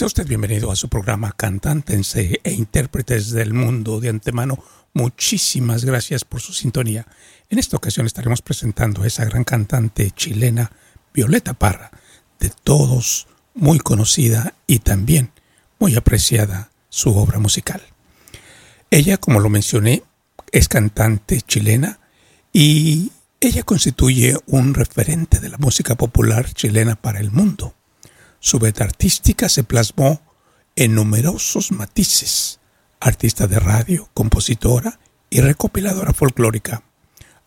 Sea 0.00 0.06
usted 0.06 0.26
bienvenido 0.26 0.72
a 0.72 0.76
su 0.76 0.88
programa 0.88 1.32
Cantantes 1.32 2.16
e 2.16 2.40
Intérpretes 2.52 3.32
del 3.32 3.52
Mundo. 3.52 4.00
De 4.00 4.08
antemano, 4.08 4.64
muchísimas 4.94 5.84
gracias 5.84 6.24
por 6.24 6.40
su 6.40 6.54
sintonía. 6.54 7.06
En 7.50 7.58
esta 7.58 7.76
ocasión 7.76 8.06
estaremos 8.06 8.40
presentando 8.40 9.02
a 9.02 9.06
esa 9.06 9.26
gran 9.26 9.44
cantante 9.44 10.10
chilena, 10.10 10.72
Violeta 11.12 11.52
Parra, 11.52 11.90
de 12.38 12.50
todos 12.64 13.26
muy 13.52 13.78
conocida 13.78 14.54
y 14.66 14.78
también 14.78 15.32
muy 15.78 15.94
apreciada 15.96 16.70
su 16.88 17.14
obra 17.14 17.38
musical. 17.38 17.82
Ella, 18.90 19.18
como 19.18 19.38
lo 19.38 19.50
mencioné, 19.50 20.02
es 20.50 20.68
cantante 20.68 21.42
chilena 21.42 22.00
y 22.54 23.12
ella 23.38 23.64
constituye 23.64 24.38
un 24.46 24.72
referente 24.72 25.40
de 25.40 25.50
la 25.50 25.58
música 25.58 25.94
popular 25.94 26.50
chilena 26.54 26.96
para 26.96 27.20
el 27.20 27.30
mundo. 27.30 27.74
Su 28.42 28.58
beta 28.58 28.84
artística 28.84 29.50
se 29.50 29.64
plasmó 29.64 30.22
en 30.74 30.94
numerosos 30.94 31.72
matices. 31.72 32.58
Artista 32.98 33.46
de 33.46 33.58
radio, 33.58 34.08
compositora 34.14 34.98
y 35.28 35.42
recopiladora 35.42 36.14
folclórica. 36.14 36.82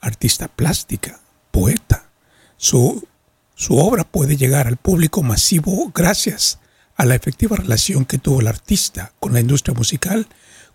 Artista 0.01 0.47
plástica, 0.47 1.19
poeta. 1.49 2.11
Su, 2.57 3.07
su 3.55 3.77
obra 3.79 4.03
puede 4.03 4.37
llegar 4.37 4.67
al 4.67 4.77
público 4.77 5.23
masivo 5.23 5.91
gracias 5.95 6.59
a 6.95 7.05
la 7.05 7.15
efectiva 7.15 7.57
relación 7.57 8.05
que 8.05 8.19
tuvo 8.19 8.41
el 8.41 8.47
artista 8.47 9.13
con 9.19 9.33
la 9.33 9.39
industria 9.39 9.73
musical, 9.73 10.27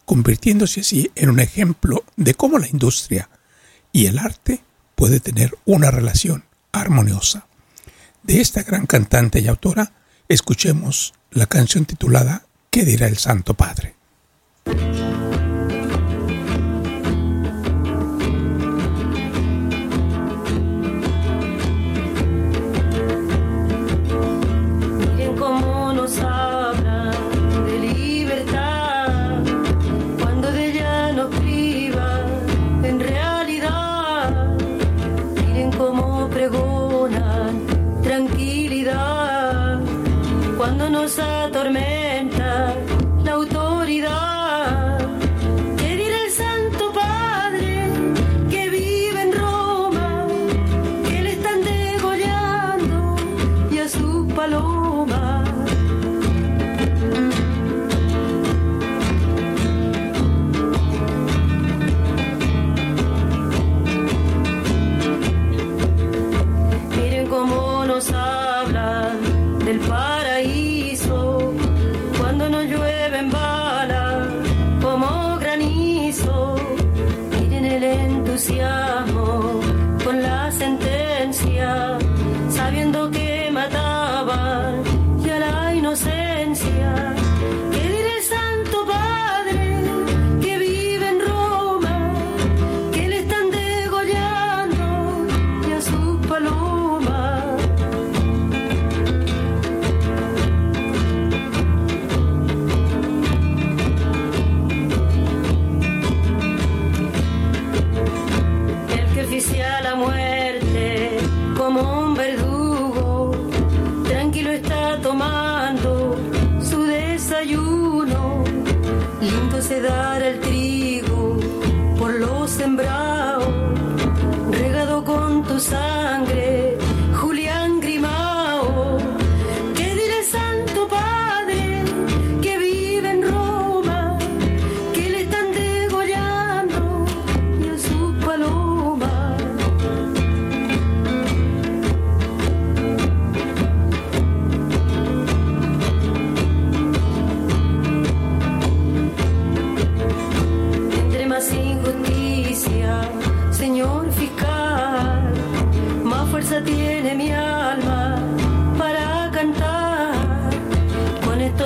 convirtiéndose 0.05 0.81
así 0.81 1.13
en 1.15 1.31
un 1.31 1.39
ejemplo 1.39 2.05
de 2.17 2.35
cómo 2.35 2.59
la 2.59 2.67
industria 2.67 3.31
y 3.93 4.07
el 4.07 4.19
arte 4.19 4.65
puede 4.97 5.21
tener 5.21 5.57
una 5.65 5.93
relación 5.93 6.45
armoniosa. 6.73 7.47
De 8.25 8.41
esta 8.41 8.65
gran 8.65 8.87
cantante 8.87 9.39
y 9.39 9.47
autora 9.47 9.93
escuchemos 10.29 11.15
la 11.31 11.47
canción 11.47 11.85
titulada 11.85 12.45
¿Qué 12.71 12.85
dirá 12.85 13.07
el 13.07 13.17
Santo 13.17 13.55
Padre? 13.55 13.98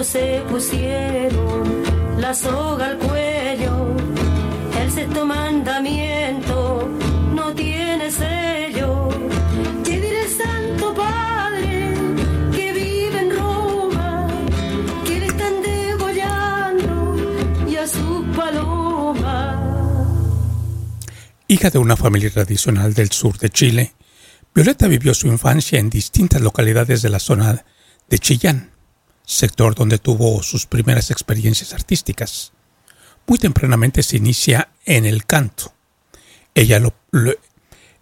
Esto 0.03 0.19
se 0.19 0.43
pusieron 0.49 1.85
la 2.19 2.35
soga 2.35 2.87
al 2.87 2.99
cuello, 2.99 3.95
el 4.81 4.91
sexto 4.91 5.25
mandamiento 5.25 6.89
no 7.33 7.55
tiene 7.55 8.11
sello. 8.11 9.09
¿Qué 9.85 10.01
dirá 10.01 10.23
el 10.23 10.29
Santo 10.29 10.95
Padre 10.95 11.95
que 12.53 12.73
vive 12.73 13.21
en 13.21 13.31
Roma? 13.39 14.27
Que 15.07 15.21
le 15.21 15.27
están 15.27 15.63
degollando 15.63 17.17
y 17.71 17.77
a 17.77 17.87
su 17.87 18.25
paloma. 18.37 20.03
Hija 21.47 21.71
de 21.71 21.79
una 21.79 21.97
familia 21.97 22.31
tradicional 22.31 22.93
del 22.93 23.13
sur 23.13 23.39
de 23.39 23.51
Chile, 23.51 23.93
Violeta 24.53 24.89
vivió 24.89 25.15
su 25.15 25.29
infancia 25.29 25.79
en 25.79 25.91
distintas 25.91 26.41
localidades 26.41 27.03
de 27.03 27.09
la 27.09 27.21
zona 27.21 27.65
de 28.09 28.19
Chillán, 28.19 28.72
sector 29.25 29.75
donde 29.75 29.99
tuvo 29.99 30.43
sus 30.43 30.67
primeras 30.67 31.11
experiencias 31.11 31.73
artísticas. 31.73 32.53
Muy 33.27 33.39
tempranamente 33.39 34.03
se 34.03 34.17
inicia 34.17 34.71
en 34.85 35.07
el 35.07 35.27
canto. 35.27 35.73
Ella 36.55 36.79
lo, 36.79 36.95
lo- 37.11 37.35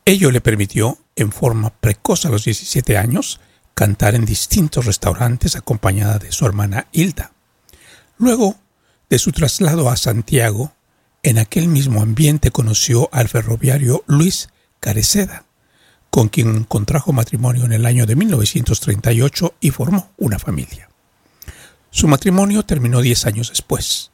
ello 0.04 0.30
le 0.30 0.40
permitió, 0.40 0.98
en 1.14 1.30
forma 1.30 1.70
precoz 1.70 2.24
a 2.24 2.30
los 2.30 2.44
17 2.44 2.96
años, 2.96 3.40
cantar 3.74 4.14
en 4.14 4.24
distintos 4.24 4.86
restaurantes 4.86 5.56
acompañada 5.56 6.18
de 6.18 6.32
su 6.32 6.46
hermana 6.46 6.86
Hilda. 6.92 7.32
Luego 8.18 8.56
de 9.08 9.18
su 9.18 9.32
traslado 9.32 9.88
a 9.90 9.96
Santiago, 9.96 10.72
en 11.22 11.38
aquel 11.38 11.68
mismo 11.68 12.02
ambiente 12.02 12.50
conoció 12.50 13.08
al 13.12 13.28
ferroviario 13.28 14.04
Luis 14.06 14.48
Careceda, 14.80 15.44
con 16.10 16.28
quien 16.28 16.64
contrajo 16.64 17.12
matrimonio 17.12 17.64
en 17.66 17.72
el 17.72 17.86
año 17.86 18.06
de 18.06 18.16
1938 18.16 19.54
y 19.60 19.70
formó 19.70 20.10
una 20.16 20.38
familia. 20.38 20.89
Su 21.90 22.06
matrimonio 22.06 22.64
terminó 22.64 23.00
diez 23.00 23.26
años 23.26 23.50
después. 23.50 24.10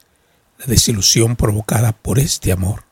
La 0.57 0.65
desilusión 0.65 1.35
provocada 1.35 1.91
por 1.91 2.17
este 2.17 2.51
amor 2.51 2.85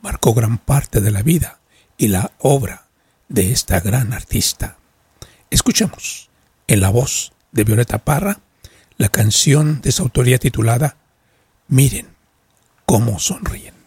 marcó 0.00 0.34
gran 0.34 0.58
parte 0.58 1.00
de 1.00 1.10
la 1.10 1.22
vida 1.22 1.60
y 1.98 2.08
la 2.08 2.30
obra 2.38 2.86
de 3.28 3.52
esta 3.52 3.80
gran 3.80 4.12
artista. 4.12 4.76
Escuchemos, 5.50 6.30
en 6.68 6.80
la 6.80 6.90
voz 6.90 7.32
de 7.50 7.64
Violeta 7.64 7.98
Parra, 7.98 8.40
la 8.96 9.08
canción 9.08 9.80
de 9.80 9.90
su 9.90 10.02
autoría 10.02 10.38
titulada 10.38 10.96
Miren 11.66 12.08
cómo 12.86 13.18
sonríen. 13.18 13.79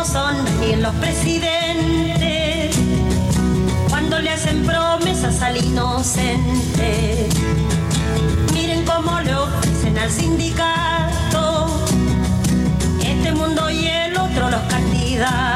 Cómo 0.00 0.12
sonríen 0.12 0.82
los 0.82 0.94
presidentes 0.94 2.74
cuando 3.90 4.18
le 4.18 4.30
hacen 4.30 4.64
promesas 4.64 5.42
al 5.42 5.62
inocente. 5.62 7.28
Miren 8.54 8.86
cómo 8.86 9.20
le 9.20 9.34
ofrecen 9.34 9.98
al 9.98 10.10
sindicato 10.10 11.84
este 13.04 13.32
mundo 13.32 13.68
y 13.68 13.88
el 13.88 14.16
otro 14.16 14.48
los 14.48 14.62
candidatos. 14.70 15.49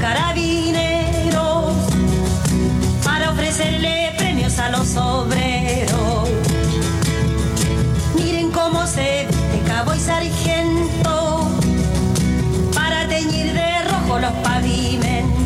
Carabineros 0.00 1.74
para 3.04 3.30
ofrecerle 3.30 4.12
premios 4.16 4.58
a 4.58 4.70
los 4.70 4.96
obreros. 4.96 6.28
Miren 8.14 8.50
cómo 8.50 8.86
se 8.86 9.26
viste 9.26 9.62
cabo 9.66 9.94
y 9.94 10.00
sargento 10.00 11.50
para 12.74 13.08
teñir 13.08 13.52
de 13.52 13.82
rojo 13.88 14.18
los 14.20 14.32
pavimentos. 14.42 15.38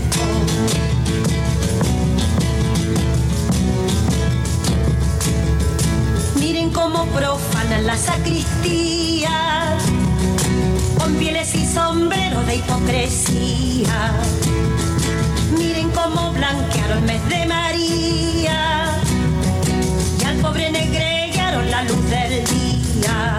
Miren 6.38 6.70
cómo 6.70 7.06
profanan 7.06 7.86
la 7.86 7.96
sacristía 7.96 9.78
con 10.98 11.14
pieles 11.14 11.54
y 11.54 11.66
sombreros 11.66 12.46
de 12.46 12.56
hipocresía. 12.56 14.12
Miren 15.58 15.90
cómo 15.90 16.32
blanquearon 16.32 16.98
el 16.98 17.04
mes 17.04 17.28
de 17.28 17.46
María 17.46 18.86
y 20.20 20.24
al 20.24 20.36
pobre 20.38 20.70
negrearon 20.70 21.70
la 21.70 21.82
luz 21.84 22.02
del 22.10 22.44
día. 22.44 23.38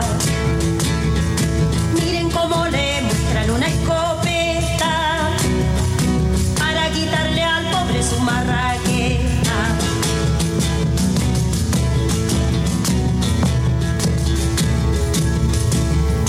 Miren 1.93 2.29
cómo 2.29 2.65
le 2.67 3.01
muestran 3.01 3.49
una 3.51 3.67
escopeta 3.67 5.29
para 6.59 6.89
quitarle 6.91 7.43
al 7.43 7.65
pobre 7.71 8.03
su 8.03 8.19
marraqueta. 8.19 9.57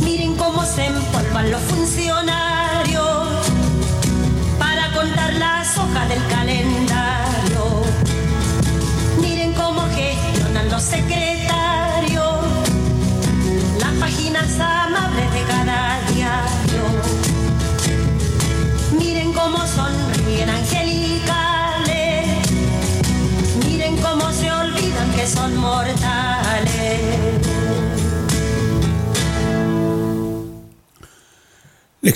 Miren 0.03 0.37
cómo 0.37 0.65
se 0.65 0.87
empolvan 0.87 1.51
los 1.51 1.63
funcionarios 1.63 2.44
del 6.03 6.27
calendario. 6.27 6.84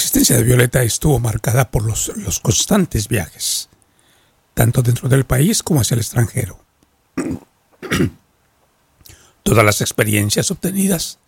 Existencia 0.09 0.39
de 0.39 0.43
Violeta 0.43 0.83
estuvo 0.83 1.19
marcada 1.19 1.71
por 1.71 1.85
los, 1.85 2.11
los 2.17 2.41
constantes 2.41 3.09
viajes, 3.09 3.69
tanto 4.55 4.81
dentro 4.81 5.07
del 5.11 5.27
país 5.27 5.63
como 5.63 5.83
hacia 5.83 5.97
el 5.97 6.01
extranjero. 6.01 6.65
Todas 9.43 9.65
las 9.67 9.83
experiencias 9.83 10.51
obtenidas 10.51 11.19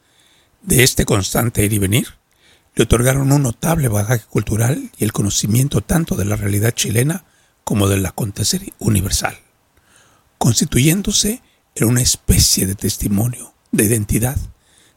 de 0.62 0.82
este 0.82 1.04
constante 1.04 1.62
ir 1.62 1.74
y 1.74 1.78
venir 1.78 2.08
le 2.74 2.84
otorgaron 2.84 3.30
un 3.30 3.42
notable 3.42 3.88
bagaje 3.88 4.24
cultural 4.24 4.90
y 4.96 5.04
el 5.04 5.12
conocimiento 5.12 5.82
tanto 5.82 6.14
de 6.14 6.24
la 6.24 6.36
realidad 6.36 6.70
chilena 6.70 7.26
como 7.64 7.86
del 7.86 8.06
acontecer 8.06 8.72
universal, 8.78 9.36
constituyéndose 10.38 11.42
en 11.74 11.86
una 11.86 12.00
especie 12.00 12.66
de 12.66 12.76
testimonio 12.76 13.52
de 13.72 13.84
identidad 13.84 14.38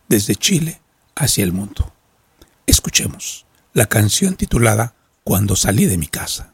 desde 0.08 0.36
Chile 0.36 0.80
hacia 1.16 1.44
el 1.44 1.52
mundo. 1.52 1.94
Escuchemos 2.66 3.46
la 3.74 3.88
canción 3.88 4.36
titulada 4.36 4.94
Cuando 5.24 5.56
salí 5.56 5.86
de 5.86 5.98
mi 5.98 6.08
casa. 6.08 6.54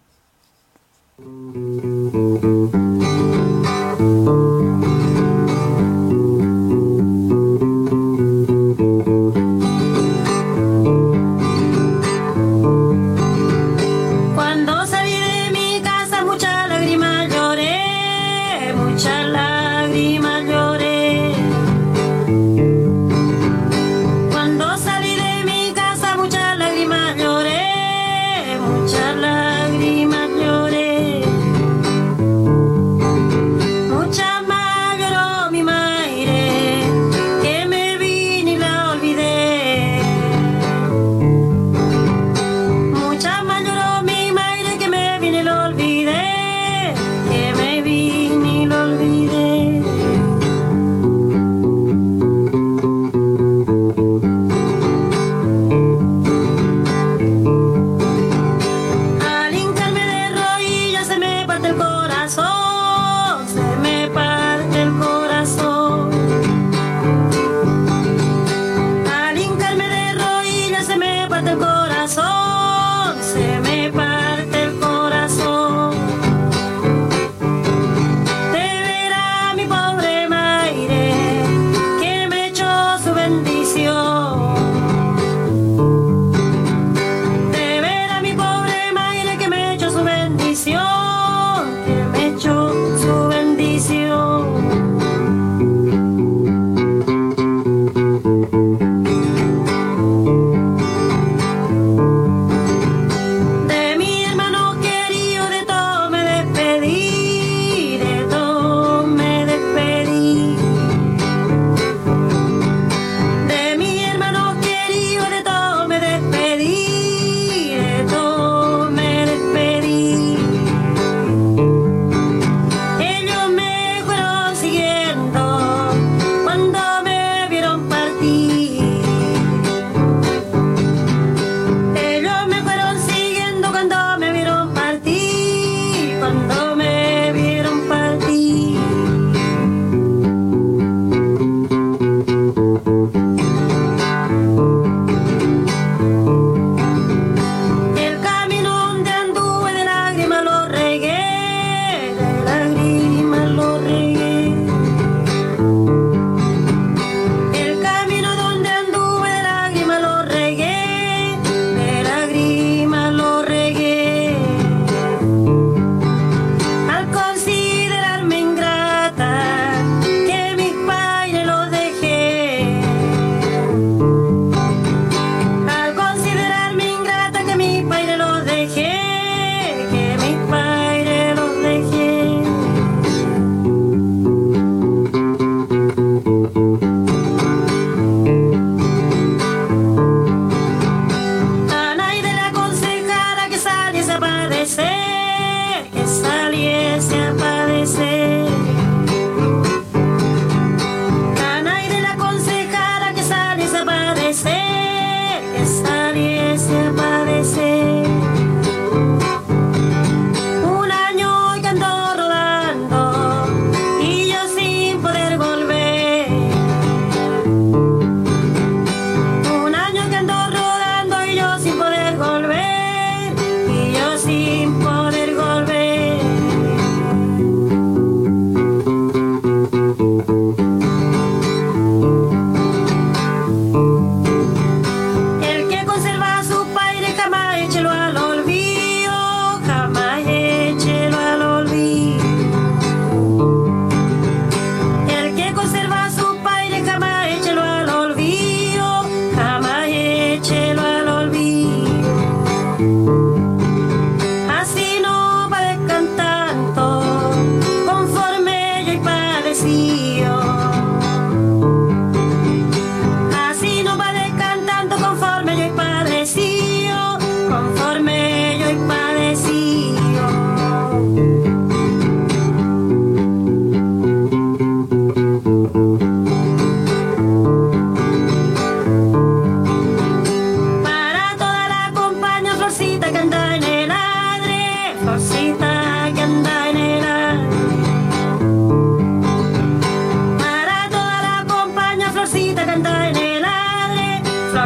Hey. 194.80 195.09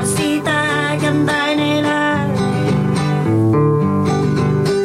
que 0.02 1.06
anda 1.06 1.52
en 1.52 1.60
el 1.60 1.86
aire. 1.86 2.72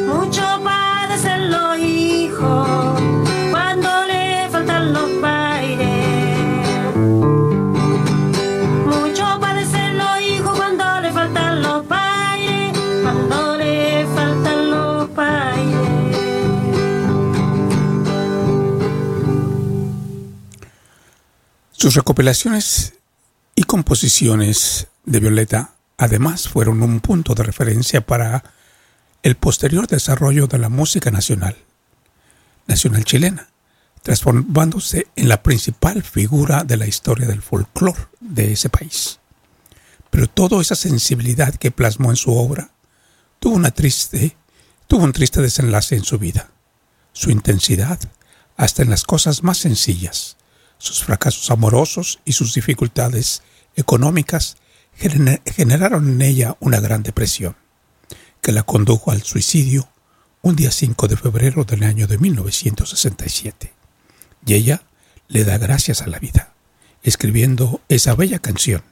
Mucho 0.05 0.43
padecen 0.63 1.49
los 1.49 1.79
hijos 1.79 3.01
cuando 3.49 3.89
le 4.05 4.47
faltan 4.51 4.93
los 4.93 5.19
bailes. 5.19 6.95
Mucho 8.85 9.39
padecen 9.39 9.97
los 9.97 10.21
hijos 10.21 10.55
cuando 10.55 11.01
le 11.01 11.11
faltan 11.11 11.61
los 11.63 11.87
bailes, 11.87 12.77
cuando 13.01 13.57
le 13.57 14.05
faltan 14.13 14.69
los 14.69 15.15
bailes. 15.15 16.17
Sus 21.71 21.95
recopilaciones 21.95 22.93
y 23.55 23.63
composiciones 23.63 24.88
de 25.05 25.19
Violeta 25.19 25.75
además 25.97 26.47
fueron 26.47 26.81
un 26.81 26.99
punto 26.99 27.35
de 27.35 27.43
referencia 27.43 28.01
para 28.01 28.43
el 29.21 29.35
posterior 29.35 29.87
desarrollo 29.87 30.47
de 30.47 30.57
la 30.57 30.69
música 30.69 31.11
nacional, 31.11 31.57
nacional 32.67 33.03
chilena, 33.03 33.49
transformándose 34.01 35.07
en 35.15 35.27
la 35.27 35.43
principal 35.43 36.03
figura 36.03 36.63
de 36.63 36.77
la 36.77 36.87
historia 36.87 37.27
del 37.27 37.41
folclore 37.41 38.07
de 38.21 38.53
ese 38.53 38.69
país. 38.69 39.19
Pero 40.09 40.27
toda 40.27 40.61
esa 40.61 40.75
sensibilidad 40.75 41.53
que 41.55 41.71
plasmó 41.71 42.09
en 42.09 42.15
su 42.15 42.33
obra 42.33 42.71
tuvo 43.39 43.55
una 43.55 43.71
triste, 43.71 44.37
tuvo 44.87 45.03
un 45.03 45.13
triste 45.13 45.41
desenlace 45.41 45.95
en 45.95 46.03
su 46.03 46.17
vida. 46.17 46.49
Su 47.11 47.29
intensidad, 47.29 47.99
hasta 48.55 48.81
en 48.81 48.89
las 48.89 49.03
cosas 49.03 49.43
más 49.43 49.57
sencillas, 49.57 50.37
sus 50.77 51.03
fracasos 51.03 51.51
amorosos 51.51 52.19
y 52.23 52.31
sus 52.33 52.53
dificultades 52.53 53.43
económicas 53.75 54.55
generaron 54.99 56.09
en 56.09 56.21
ella 56.21 56.57
una 56.59 56.79
gran 56.79 57.03
depresión, 57.03 57.55
que 58.41 58.51
la 58.51 58.63
condujo 58.63 59.11
al 59.11 59.23
suicidio 59.23 59.89
un 60.41 60.55
día 60.55 60.71
5 60.71 61.07
de 61.07 61.17
febrero 61.17 61.63
del 61.63 61.83
año 61.83 62.07
de 62.07 62.17
1967. 62.17 63.73
Y 64.45 64.53
ella 64.53 64.83
le 65.27 65.43
da 65.43 65.57
gracias 65.57 66.01
a 66.01 66.07
la 66.07 66.19
vida, 66.19 66.53
escribiendo 67.03 67.81
esa 67.89 68.15
bella 68.15 68.39
canción, 68.39 68.83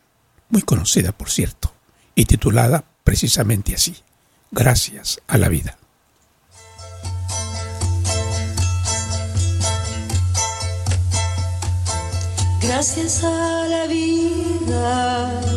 muy 0.50 0.62
conocida 0.62 1.12
por 1.12 1.30
cierto, 1.30 1.74
y 2.16 2.26
titulada 2.26 2.86
precisamente 3.04 3.76
así, 3.76 3.96
Gracias 4.50 5.20
a 5.28 5.38
la 5.38 5.50
vida. 5.50 5.78
Gracias 12.62 13.24
a 13.24 13.68
la 13.68 13.88
vida 13.88 15.57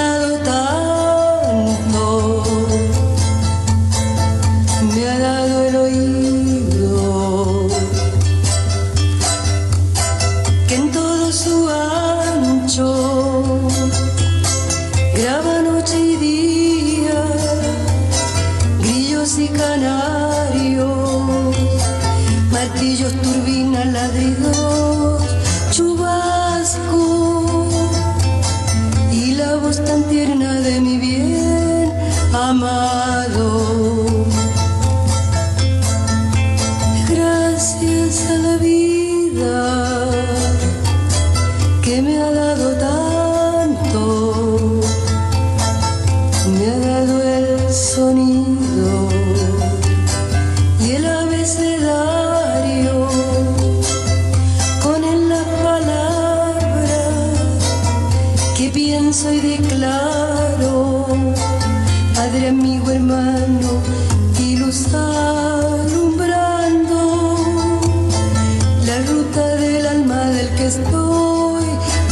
del 70.41 70.55
que 70.55 70.65
estoy 70.65 71.65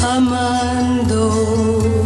amando. 0.04 1.99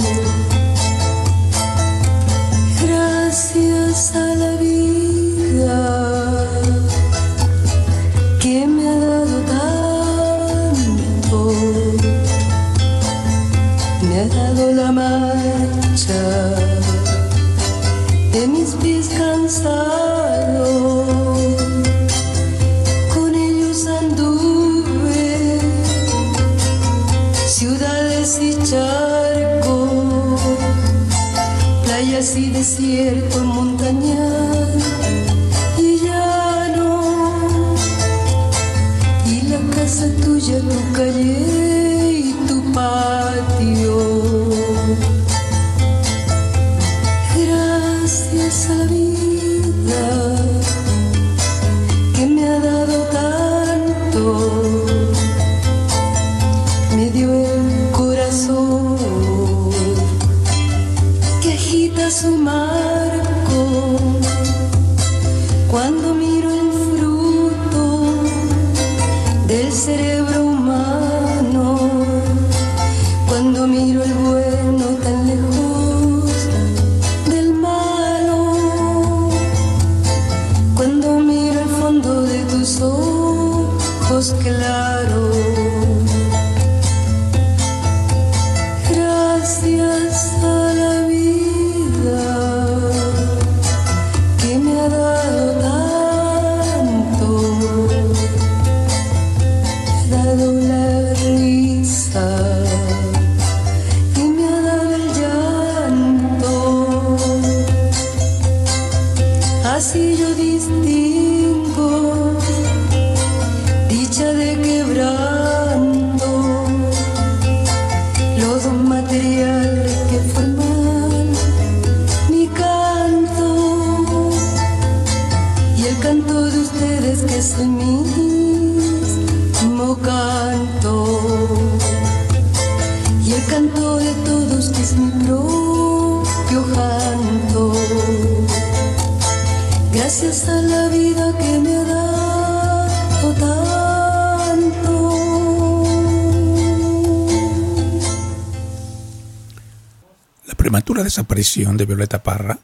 La 151.04 151.08
desaparición 151.08 151.76
de 151.76 151.86
Violeta 151.86 152.24
Parra, 152.24 152.60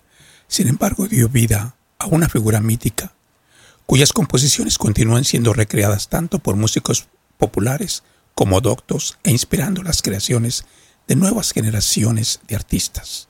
sin 0.48 0.70
embargo, 0.70 1.10
dio 1.10 1.28
vida 1.28 1.76
a 1.98 2.06
una 2.06 2.30
figura 2.30 2.62
mítica, 2.62 3.12
cuyas 3.86 4.14
composiciones 4.14 4.78
continúan 4.78 5.26
siendo 5.26 5.52
recreadas 5.52 6.08
tanto 6.08 6.40
por 6.40 6.56
músicos 6.56 7.10
populares 7.38 8.02
como 8.36 8.62
doctos 8.62 9.18
e 9.24 9.32
inspirando 9.32 9.84
las 9.84 10.02
creaciones 10.02 10.64
de 11.06 11.18
nuevas 11.18 11.52
generaciones 11.52 12.40
de 12.48 12.56
artistas. 12.56 13.28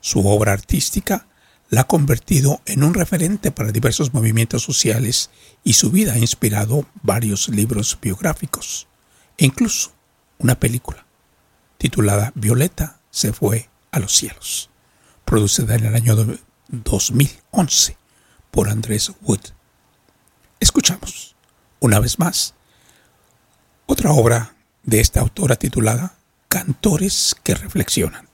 Su 0.00 0.26
obra 0.26 0.54
artística 0.54 1.28
la 1.70 1.82
ha 1.82 1.86
convertido 1.86 2.60
en 2.66 2.82
un 2.82 2.94
referente 2.94 3.52
para 3.52 3.70
diversos 3.70 4.12
movimientos 4.12 4.64
sociales 4.64 5.30
y 5.62 5.74
su 5.74 5.92
vida 5.92 6.14
ha 6.14 6.18
inspirado 6.18 6.84
varios 7.04 7.48
libros 7.48 7.96
biográficos 8.02 8.88
e 9.38 9.44
incluso 9.44 9.92
una 10.38 10.58
película 10.58 11.06
titulada 11.78 12.32
Violeta 12.34 12.98
se 13.12 13.32
fue 13.32 13.68
a 13.96 13.98
los 13.98 14.12
cielos, 14.12 14.68
producida 15.24 15.74
en 15.74 15.86
el 15.86 15.94
año 15.94 16.14
2011 16.68 17.96
por 18.50 18.68
Andrés 18.68 19.10
Wood. 19.22 19.40
Escuchamos, 20.60 21.34
una 21.80 21.98
vez 21.98 22.18
más, 22.18 22.52
otra 23.86 24.12
obra 24.12 24.54
de 24.82 25.00
esta 25.00 25.20
autora 25.20 25.56
titulada 25.56 26.14
Cantores 26.48 27.34
que 27.42 27.54
reflexionan. 27.54 28.28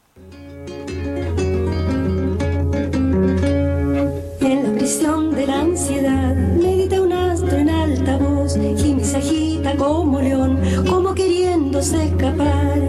En 4.40 4.62
la 4.64 4.72
prisión 4.76 5.32
de 5.32 5.46
la 5.46 5.60
ansiedad 5.60 6.34
medita 6.34 7.00
un 7.00 7.12
astro 7.12 7.56
en 7.56 7.70
alta 7.70 8.16
voz 8.16 8.56
y 8.56 8.94
me 8.94 9.04
se 9.04 9.16
agita 9.16 9.76
como 9.76 10.20
león, 10.20 10.60
como 10.88 11.14
queriéndose 11.14 12.06
escapar. 12.06 12.81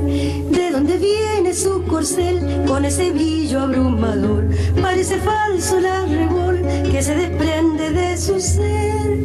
¿De 1.54 1.60
dónde 1.60 1.76
viene 1.76 1.86
su 1.86 1.92
corcel 1.92 2.66
con 2.68 2.84
ese 2.84 3.12
brillo 3.12 3.62
abrumador? 3.62 4.50
Parece 4.82 5.20
falso 5.20 5.78
el 5.78 5.86
arrebol 5.86 6.60
que 6.92 7.04
se 7.04 7.14
desprende 7.14 7.92
de 7.92 8.18
su 8.18 8.40
ser. 8.40 9.20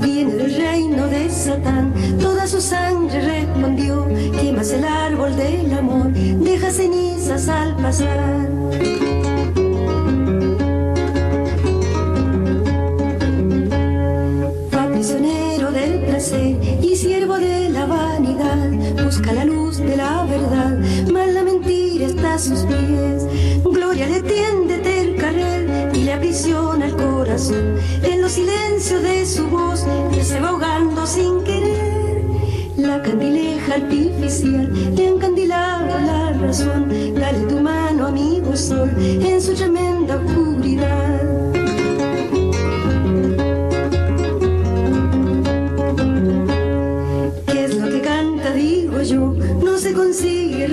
Viene 0.00 0.34
del 0.34 0.56
reino 0.56 1.06
de 1.06 1.30
Satán, 1.30 1.94
toda 2.20 2.48
su 2.48 2.60
sangre 2.60 3.20
respondió. 3.20 4.08
Quemas 4.40 4.70
el 4.72 4.84
árbol 4.84 5.36
del 5.36 5.72
amor, 5.72 6.10
deja 6.12 6.70
cenizas 6.70 7.48
al 7.48 7.76
pasar. 7.76 8.97
Sus 22.38 22.60
pies. 22.60 23.24
Gloria 23.64 24.06
le 24.06 24.22
tiende 24.22 25.00
el 25.00 25.16
carril 25.16 25.90
y 25.94 26.04
le 26.04 26.12
aprisiona 26.12 26.86
el 26.86 26.94
corazón. 26.94 27.76
En 28.02 28.22
los 28.22 28.32
silencios 28.32 29.02
de 29.02 29.26
su 29.26 29.48
voz, 29.48 29.84
él 30.12 30.24
se 30.24 30.40
va 30.40 30.50
ahogando 30.50 31.06
sin 31.06 31.42
querer. 31.42 32.22
La 32.76 33.02
candileja 33.02 33.74
artificial 33.74 34.94
le 34.94 35.06
ha 35.06 35.10
encandilado 35.10 35.98
la 35.98 36.32
razón. 36.34 36.88
Dale 37.14 37.40
tu 37.48 37.60
mano, 37.60 38.06
amigo 38.06 38.56
sol, 38.56 38.90
en 38.98 39.42
su 39.42 39.54
tremenda 39.54 40.16
oscuridad. 40.16 41.52
¿Qué 47.46 47.64
es 47.64 47.74
lo 47.74 47.88
que 47.88 48.00
canta? 48.00 48.52
Digo 48.52 49.02
yo, 49.02 49.34
no 49.64 49.76
se 49.76 49.92
consigue 49.92 50.68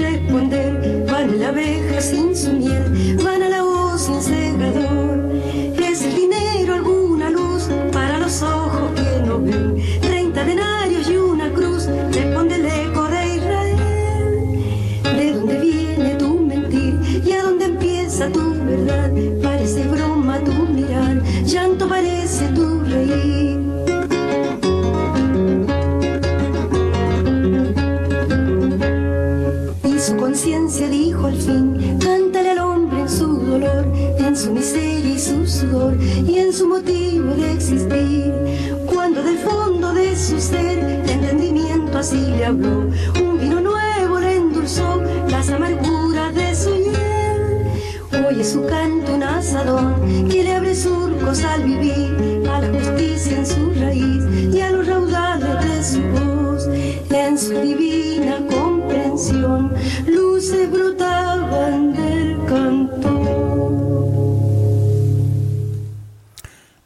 que 50.29 50.43
le 50.43 50.53
abre 50.53 50.75
surcos 50.75 51.43
al 51.43 51.63
vivir, 51.63 52.43
a 52.49 52.61
la 52.61 52.79
justicia 52.79 53.37
en 53.37 53.45
su 53.45 53.73
raíz 53.79 54.53
y 54.53 54.59
a 54.61 54.71
los 54.71 54.87
raudales 54.87 55.63
de 55.63 55.83
su 55.83 56.01
voz, 56.09 56.67
en 57.09 57.37
su 57.37 57.59
divina 57.61 58.37
comprensión. 58.47 59.75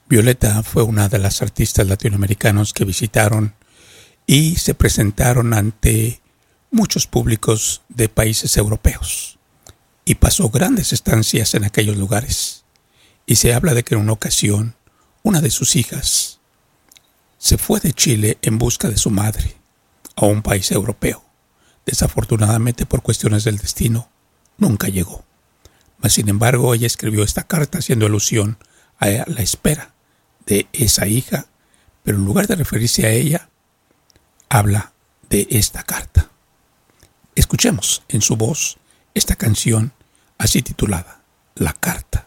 Violeta 0.09 0.63
fue 0.63 0.81
una 0.81 1.07
de 1.07 1.19
las 1.19 1.43
artistas 1.43 1.87
latinoamericanos 1.87 2.73
que 2.73 2.83
visitaron 2.83 3.53
y 4.25 4.55
se 4.55 4.73
presentaron 4.73 5.53
ante 5.53 6.19
muchos 6.71 7.05
públicos 7.05 7.83
de 7.89 8.09
países 8.09 8.57
europeos 8.57 9.37
y 10.05 10.15
pasó 10.15 10.49
grandes 10.49 10.93
estancias 10.93 11.53
en 11.53 11.63
aquellos 11.63 11.95
lugares. 11.95 12.58
Y 13.29 13.35
se 13.35 13.53
habla 13.53 13.75
de 13.75 13.83
que 13.83 13.93
en 13.93 14.01
una 14.01 14.13
ocasión 14.13 14.73
una 15.21 15.39
de 15.39 15.51
sus 15.51 15.75
hijas 15.75 16.39
se 17.37 17.59
fue 17.59 17.79
de 17.79 17.93
Chile 17.93 18.39
en 18.41 18.57
busca 18.57 18.89
de 18.89 18.97
su 18.97 19.11
madre 19.11 19.55
a 20.15 20.25
un 20.25 20.41
país 20.41 20.71
europeo. 20.71 21.23
Desafortunadamente 21.85 22.87
por 22.87 23.03
cuestiones 23.03 23.43
del 23.43 23.59
destino 23.59 24.09
nunca 24.57 24.87
llegó. 24.87 25.23
Mas 25.99 26.13
sin 26.13 26.27
embargo 26.27 26.73
ella 26.73 26.87
escribió 26.87 27.23
esta 27.23 27.43
carta 27.43 27.77
haciendo 27.77 28.07
alusión 28.07 28.57
a 28.97 29.05
la 29.27 29.43
espera 29.43 29.93
de 30.47 30.67
esa 30.73 31.05
hija, 31.05 31.45
pero 32.01 32.17
en 32.17 32.25
lugar 32.25 32.47
de 32.47 32.55
referirse 32.55 33.05
a 33.05 33.11
ella, 33.11 33.47
habla 34.49 34.91
de 35.29 35.47
esta 35.51 35.83
carta. 35.83 36.31
Escuchemos 37.35 38.01
en 38.07 38.23
su 38.23 38.37
voz 38.37 38.79
esta 39.13 39.35
canción 39.35 39.93
así 40.39 40.63
titulada, 40.63 41.21
La 41.53 41.73
Carta. 41.73 42.25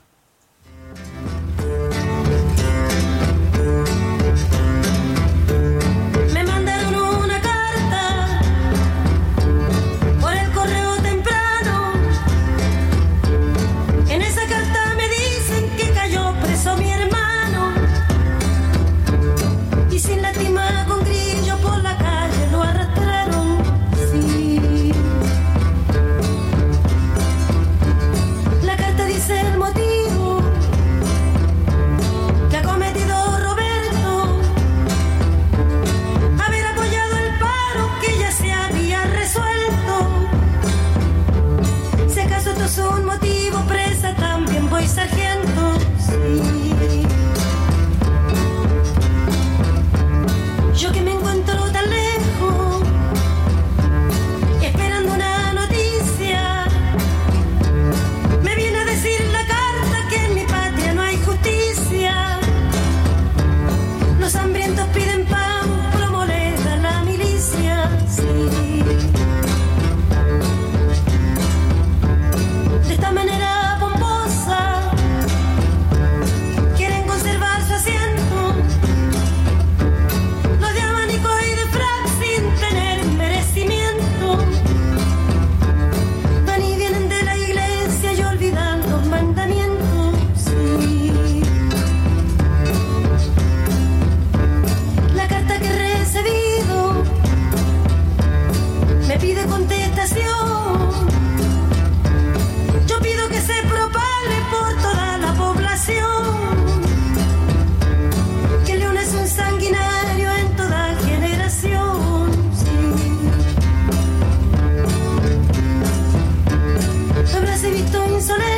So. 118.23 118.52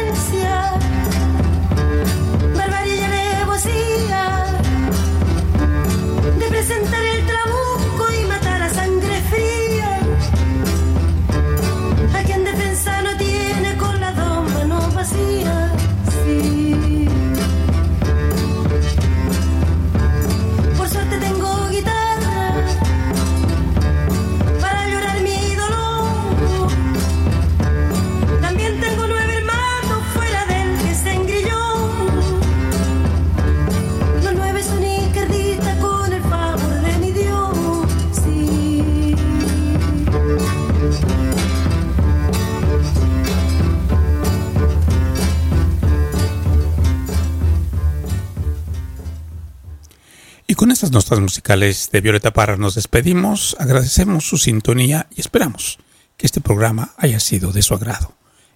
Y 50.46 50.54
con 50.56 50.70
estas 50.70 50.90
notas 50.90 51.20
musicales 51.20 51.88
de 51.90 52.02
Violeta 52.02 52.32
Parra 52.32 52.56
nos 52.56 52.74
despedimos, 52.74 53.56
agradecemos 53.58 54.28
su 54.28 54.36
sintonía 54.36 55.06
y 55.14 55.20
esperamos 55.20 55.78
que 56.18 56.26
este 56.26 56.42
programa 56.42 56.92
haya 56.98 57.18
sido 57.18 57.50
de 57.50 57.62
su 57.62 57.74
agrado. 57.74 58.12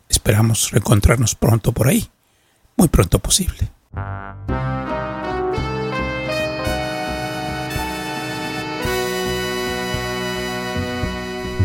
Esperamos 0.08 0.70
reencontrarnos 0.70 1.34
pronto 1.34 1.72
por 1.72 1.88
ahí, 1.88 2.10
muy 2.76 2.88
pronto 2.88 3.18
posible. 3.20 3.70